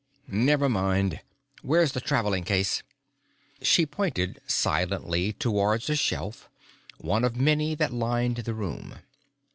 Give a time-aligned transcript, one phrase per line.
[0.29, 1.19] "Never mind.
[1.61, 2.81] Where's the traveling case?"
[3.61, 6.49] She pointed silently towards a shelf,
[6.97, 8.95] one of many that lined the room.